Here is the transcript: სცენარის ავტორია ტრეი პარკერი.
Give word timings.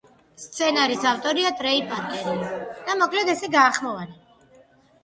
სცენარის 0.43 1.05
ავტორია 1.09 1.51
ტრეი 1.59 1.83
პარკერი. 1.91 4.09